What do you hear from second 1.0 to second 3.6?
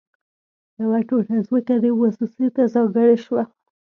ټوټه ځمکه دې مؤسسې ته ځانګړې شوه